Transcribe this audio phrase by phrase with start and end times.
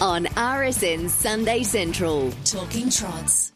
[0.00, 2.30] on RSN Sunday Central.
[2.44, 3.52] Talking Trots.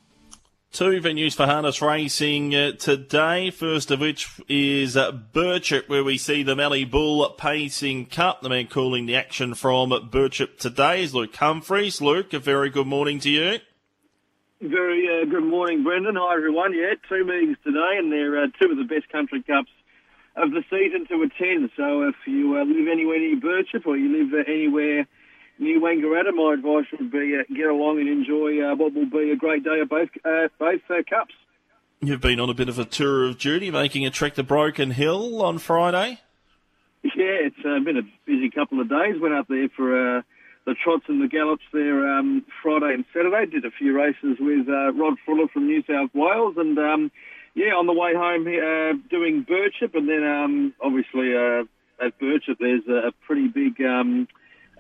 [0.73, 3.51] Two venues for harness racing uh, today.
[3.51, 8.41] First of which is uh, Birchip, where we see the Mallee Bull Pacing Cup.
[8.41, 12.01] The man calling the action from Birchip today is Luke Humphreys.
[12.01, 13.59] Luke, a very good morning to you.
[14.61, 16.17] Very uh, good morning, Brendan.
[16.17, 16.73] Hi, everyone.
[16.73, 19.71] Yeah, two meetings today, and they're uh, two of the best country cups
[20.37, 21.71] of the season to attend.
[21.77, 25.07] So if you uh, live anywhere near Birchip or you live uh, anywhere
[25.61, 29.31] near Wangaratta, my advice would be uh, get along and enjoy uh, what will be
[29.31, 31.35] a great day of both uh, both uh, cups.
[32.01, 34.91] You've been on a bit of a tour of duty, making a trek to Broken
[34.91, 36.19] Hill on Friday.
[37.03, 39.21] Yeah, it's uh, been a busy couple of days.
[39.21, 40.23] Went up there for uh,
[40.65, 43.51] the trots and the gallops there um, Friday and Saturday.
[43.51, 47.11] Did a few races with uh, Rod Fuller from New South Wales, and um,
[47.55, 51.65] yeah, on the way home uh, doing Birchip, and then um, obviously uh,
[52.05, 54.27] at Birchip there's a pretty big um,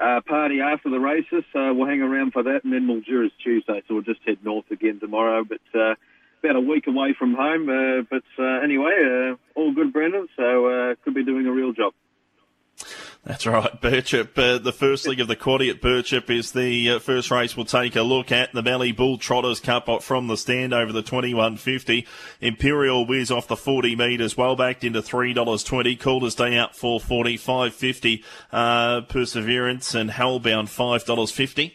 [0.01, 3.83] uh, party after the races, so we'll hang around for that, and then Mildura's Tuesday,
[3.87, 5.45] so we'll just head north again tomorrow.
[5.45, 5.95] But uh,
[6.43, 10.29] about a week away from home, uh, but uh, anyway, uh, all good, Brendan.
[10.37, 11.93] So uh, could be doing a real job.
[13.23, 14.39] That's right, Birchip.
[14.39, 17.67] Uh, the first leg of the quaddy at Birchip is the uh, first race we'll
[17.67, 18.53] take a look at.
[18.55, 22.07] The Mallee Bull Trotters Cup from the stand over the 2150.
[22.41, 26.01] Imperial Whiz off the 40 metres, well backed into $3.20.
[26.01, 28.25] Calder's Day out for 45.50.
[28.51, 31.73] Uh, Perseverance and Hellbound $5.50.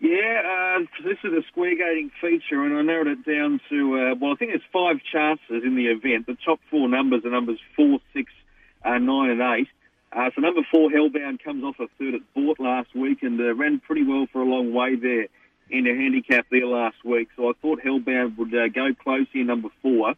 [0.00, 4.14] Yeah, uh, this is a square gating feature, and I narrowed it down to, uh,
[4.20, 6.26] well, I think there's five chances in the event.
[6.26, 8.32] The top four numbers are numbers four, six,
[8.84, 9.68] uh, nine and eight.
[10.10, 13.54] Uh, so number four, Hellbound, comes off a third at Boort last week and uh,
[13.54, 15.26] ran pretty well for a long way there
[15.70, 17.28] in a handicap there last week.
[17.36, 20.14] So I thought Hellbound would uh, go close here, number four,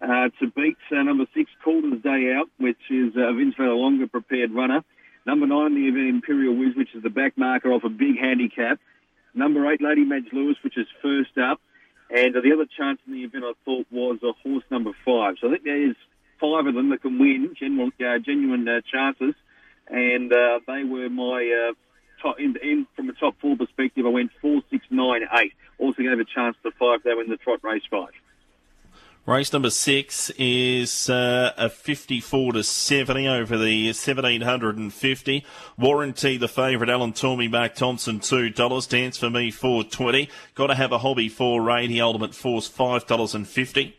[0.00, 4.52] uh, to beat uh, number six, Calder's Day Out, which is uh, Vince longer prepared
[4.52, 4.82] runner.
[5.26, 8.80] Number nine, the Imperial Whiz, which is the back marker off a big handicap.
[9.34, 11.60] Number eight, Lady Madge Lewis, which is first up.
[12.10, 15.34] And the other chance in the event I thought was a horse number five.
[15.38, 15.96] So I think there is
[16.40, 19.34] five of them that can win, genuine, uh, genuine uh, chances,
[19.88, 21.74] and uh, they were my uh,
[22.22, 22.38] top.
[22.38, 25.52] In, in, from a top four perspective, I went four, six, nine, eight.
[25.78, 27.02] Also gave a chance to five.
[27.04, 28.10] They were in the trot race five.
[29.28, 35.44] Race number six is uh, a 54 to 70 over the 1750.
[35.76, 38.88] Warranty the favourite Alan Tormey Mark Thompson $2.
[38.88, 40.30] Dance for me 420.
[40.54, 42.00] Got to have a hobby 480.
[42.00, 43.92] Ultimate Force $5.50.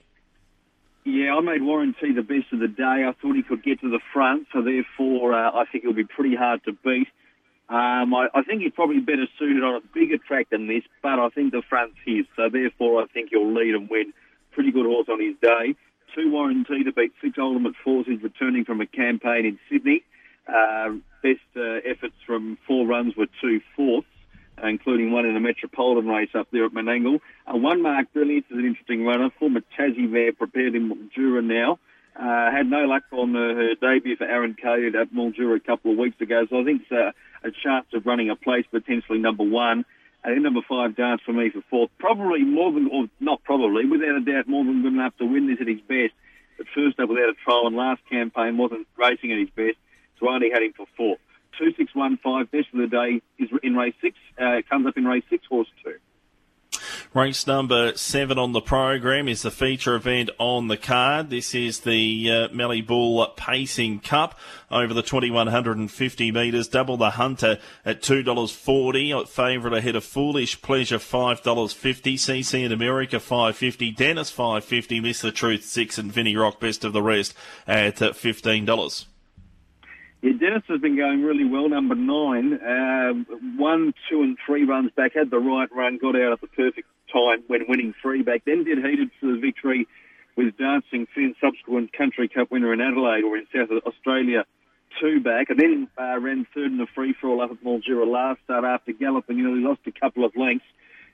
[1.10, 3.02] Yeah, I made Warranty the best of the day.
[3.02, 6.04] I thought he could get to the front, so therefore uh, I think it'll be
[6.04, 7.08] pretty hard to beat.
[7.68, 11.18] Um, I, I, think he's probably better suited on a bigger track than this, but
[11.18, 14.14] I think the front's his, so therefore I think he'll lead and win.
[14.52, 15.74] Pretty good horse on his day.
[16.14, 20.04] Two Warranty to beat six Ultimate Forces returning from a campaign in Sydney.
[20.48, 20.94] Uh,
[21.24, 24.08] best uh, efforts from four runs were two fourths
[24.64, 27.20] including one in a Metropolitan race up there at Menangle.
[27.48, 29.30] Uh, one Mark Brilliant is an interesting runner.
[29.40, 31.80] Former Tassie mare prepared in Mildura now.
[32.20, 35.92] Uh, had no luck on uh, her debut for Aaron Cade at Mildura a couple
[35.92, 37.12] of weeks ago, so I think it's uh,
[37.48, 39.86] a chance of running a place potentially number one.
[40.22, 41.92] And then number five, Dance for Me for fourth.
[41.98, 45.48] Probably more than, or not probably, without a doubt, more than good enough to win
[45.48, 46.14] this at his best.
[46.58, 49.78] But first up without a trial and last campaign wasn't racing at his best,
[50.20, 51.20] so I only had him for fourth.
[51.58, 54.18] 2615, best of the day, is in race six.
[54.40, 55.96] Uh, it comes up in race six, horse two.
[57.14, 61.32] Race number seven on the program is the feature event on the card.
[61.32, 64.38] This is the uh, Bull Pacing Cup
[64.70, 66.68] over the 2150 metres.
[66.68, 69.28] Double the Hunter at $2.40.
[69.28, 72.14] Favourite ahead of Foolish Pleasure $5.50.
[72.14, 73.96] CC in America $5.50.
[73.96, 75.02] Dennis $5.50.
[75.02, 77.34] Miss the Truth 6 and Vinnie Rock best of the rest
[77.66, 79.06] at $15.
[80.22, 82.54] Yeah, Dennis has been going really well, number nine.
[82.54, 83.14] Uh,
[83.58, 86.88] one, two, and three runs back, had the right run, got out at the perfect
[87.12, 89.88] time when winning three back, then did heated for the victory
[90.36, 94.44] with Dancing Finn, subsequent Country Cup winner in Adelaide or in South Australia,
[95.00, 98.06] two back, and then uh, ran third in the free for all up at Mildura
[98.06, 100.66] last start after galloping, nearly lost a couple of lengths,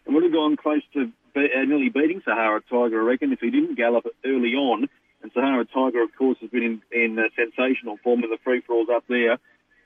[0.05, 3.39] and would have gone close to be, uh, nearly beating Sahara Tiger, I reckon, if
[3.39, 4.89] he didn't gallop early on.
[5.25, 8.89] And Sahara Tiger, of course, has been in, in uh, sensational form in the free-for-alls
[8.93, 9.39] up there.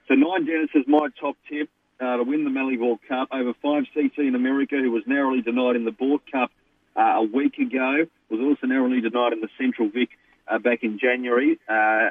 [0.09, 1.69] So nine Dennis is my top tip
[2.01, 5.41] uh, to win the Mallee Bull Cup over five CC in America, who was narrowly
[5.41, 6.51] denied in the Boort Cup
[6.97, 10.09] uh, a week ago, was also narrowly denied in the Central Vic
[10.49, 11.57] uh, back in January.
[11.69, 12.09] Uh,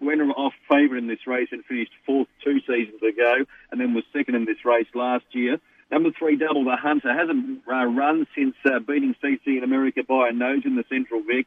[0.00, 4.02] went off favourite in this race and finished fourth two seasons ago, and then was
[4.12, 5.60] second in this race last year.
[5.92, 10.30] Number three, Double the Hunter, hasn't uh, run since uh, beating CC in America by
[10.30, 11.46] a nose in the Central Vic.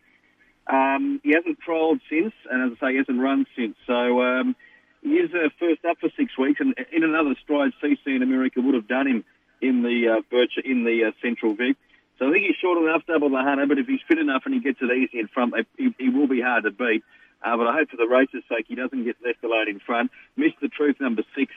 [0.69, 3.75] Um, he hasn't trialled since, and as I say, he hasn't run since.
[3.87, 4.55] So um,
[5.01, 8.61] he is uh, first up for six weeks, and in another stride, CC in America
[8.61, 9.25] would have done him
[9.61, 11.75] in the uh, in the uh, Central Vic.
[12.19, 14.43] So I think he's short enough to double the hunter, but if he's fit enough
[14.45, 17.03] and he gets it easy in front, he, he will be hard to beat.
[17.41, 20.11] Uh, but I hope for the race's sake he doesn't get left alone in front.
[20.35, 21.53] Missed the truth, number six.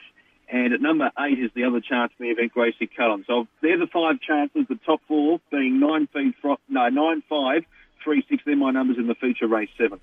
[0.49, 3.25] And at number eight is the other chance in the event, Gracie Cullen.
[3.27, 4.65] So they're the five chances.
[4.69, 6.35] The top four being nine feet,
[6.69, 7.65] no, nine five,
[8.03, 8.43] three six.
[8.45, 9.99] They're my numbers in the feature race seven.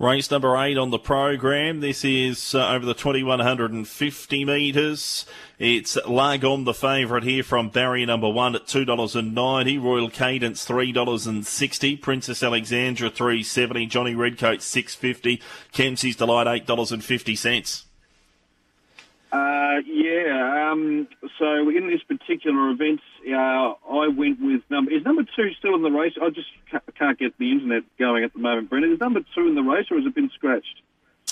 [0.00, 1.80] Race number eight on the program.
[1.80, 5.26] This is uh, over the 2150 metres.
[5.58, 9.82] It's Lagom, the favourite here from barrier number one at $2.90.
[9.82, 12.00] Royal Cadence $3.60.
[12.00, 15.42] Princess Alexandra 370 Johnny Redcoat 650
[15.74, 17.89] Kempsey's Delight $8.50.
[19.32, 20.70] Uh, yeah.
[20.72, 21.06] Um,
[21.38, 24.90] so in this particular event, uh, I went with number.
[24.90, 26.14] Is number two still in the race?
[26.20, 26.48] I just
[26.96, 28.92] can't get the internet going at the moment, Brendan.
[28.92, 30.82] Is number two in the race, or has it been scratched?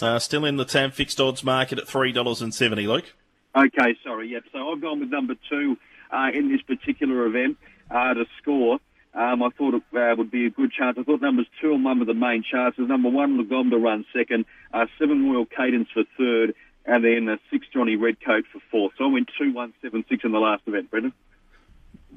[0.00, 3.12] Uh, still in the TAB fixed odds market at three dollars and seventy, Luke.
[3.56, 4.28] Okay, sorry.
[4.30, 4.44] Yep.
[4.52, 5.76] So I've gone with number two
[6.12, 7.58] uh, in this particular event
[7.90, 8.78] uh, to score.
[9.14, 10.96] Um, I thought it uh, would be a good chance.
[11.00, 12.86] I thought numbers two and one were the main chances.
[12.86, 14.44] Number one, Lagom to run second.
[14.72, 16.54] Uh, seven, Royal Cadence for third
[16.88, 18.94] and then a six Johnny Redcoat for fourth.
[18.98, 21.12] So I went two one seven six in the last event, Brendan.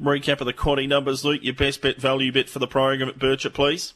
[0.02, 1.44] Recap of the quaddy numbers, Luke.
[1.44, 3.94] Your best bet, value bet for the program at Birchip, please.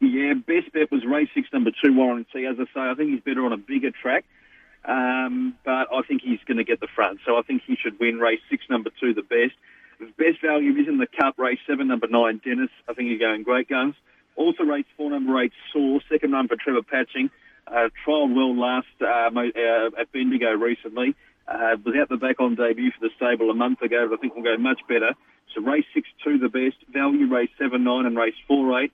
[0.00, 2.44] Yeah, best bet was race six, number two, Warren T.
[2.44, 4.24] As I say, I think he's better on a bigger track,
[4.84, 7.20] um, but I think he's going to get the front.
[7.24, 9.54] So I think he should win race six, number two, the best.
[10.16, 12.70] Best value is in the Cup, race seven, number nine, Dennis.
[12.88, 13.94] I think he's going great guns.
[14.34, 15.98] Also, race four, number eight, Saw.
[16.10, 17.30] Second run for Trevor Patching.
[17.70, 21.14] Uh, trialled well last uh, uh, at Bendigo recently.
[21.46, 24.20] Uh, was out the back on debut for the stable a month ago, but I
[24.20, 25.14] think will go much better.
[25.54, 28.92] So race six two the best, value race seven nine and race four eight.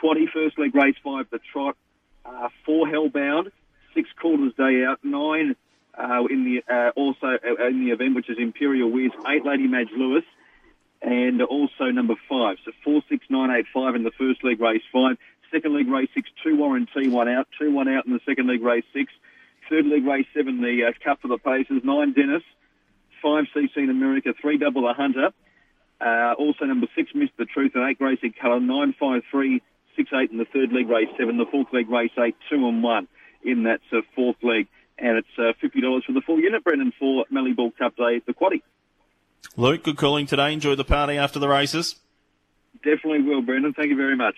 [0.00, 1.76] Quaddy first leg race five the trot,
[2.24, 3.50] uh, four hellbound,
[3.94, 5.56] six quarters day out, nine
[5.98, 9.66] uh, in the uh, also uh, in the event which is Imperial Whiz, eight Lady
[9.66, 10.24] Madge Lewis,
[11.02, 12.58] and also number five.
[12.64, 15.18] So four six nine eight five in the first leg race five.
[15.52, 18.48] Second leg race six, two Warren T, one out, two one out in the second
[18.48, 19.12] leg race six.
[19.68, 22.42] Third leg race seven, the uh, Cup for the Pacers, nine Dennis,
[23.22, 25.30] five CC in America, three double the Hunter.
[26.00, 29.62] Uh, also number six, Missed the Truth, and eight Gracie Cullen, nine five three,
[29.94, 32.82] six eight in the third leg race seven, the fourth leg race eight, two and
[32.82, 33.06] one
[33.44, 34.68] in that uh, fourth leg.
[34.98, 38.34] And it's uh, $50 for the full unit, Brendan, for Mallee Bull Cup Day, the
[38.34, 38.62] quaddy.
[39.56, 40.52] Luke, good calling today.
[40.52, 41.96] Enjoy the party after the races.
[42.84, 43.72] Definitely will, Brendan.
[43.74, 44.36] Thank you very much.